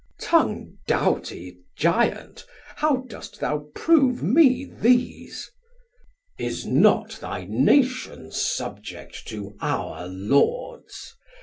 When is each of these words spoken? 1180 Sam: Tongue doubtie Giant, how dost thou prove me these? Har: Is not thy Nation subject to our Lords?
1180 0.17 0.31
Sam: 0.33 0.33
Tongue 0.33 0.77
doubtie 0.87 1.57
Giant, 1.77 2.45
how 2.77 2.97
dost 3.07 3.39
thou 3.39 3.67
prove 3.75 4.23
me 4.23 4.65
these? 4.65 5.51
Har: 6.39 6.47
Is 6.47 6.65
not 6.65 7.19
thy 7.21 7.45
Nation 7.45 8.31
subject 8.31 9.27
to 9.27 9.55
our 9.61 10.07
Lords? 10.07 11.13